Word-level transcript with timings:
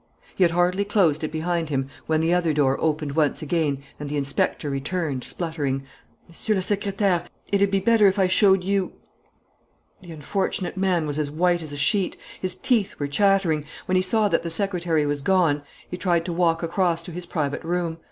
He 0.35 0.43
had 0.43 0.49
hardly 0.49 0.83
closed 0.83 1.23
it 1.23 1.31
behind 1.31 1.69
him 1.69 1.87
when 2.07 2.21
the 2.21 2.33
other 2.33 2.53
door 2.53 2.75
opened 2.81 3.11
once 3.11 3.43
again 3.43 3.83
and 3.99 4.09
the 4.09 4.17
inspector 4.17 4.67
returned, 4.67 5.23
spluttering: 5.23 5.83
"Monsieur 6.27 6.55
le 6.55 6.61
Secrétaire... 6.61 7.25
it'd 7.51 7.69
be 7.69 7.79
better 7.79 8.07
if 8.07 8.17
I 8.17 8.25
showed 8.25 8.63
you" 8.63 8.93
The 10.01 10.11
unfortunate 10.11 10.75
man 10.75 11.05
was 11.05 11.19
as 11.19 11.29
white 11.29 11.61
as 11.61 11.71
a 11.71 11.77
sheet. 11.77 12.17
His 12.41 12.55
teeth 12.55 12.95
were 12.97 13.05
chattering. 13.05 13.63
When 13.85 13.95
he 13.95 14.01
saw 14.01 14.27
that 14.29 14.41
the 14.41 14.49
secretary 14.49 15.05
was 15.05 15.21
gone, 15.21 15.61
he 15.87 15.97
tried 15.97 16.25
to 16.25 16.33
walk 16.33 16.63
across 16.63 17.03
to 17.03 17.11
his 17.11 17.27
private 17.27 17.63
room. 17.63 17.99